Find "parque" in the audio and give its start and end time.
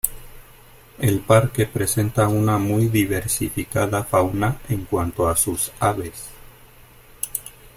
1.19-1.67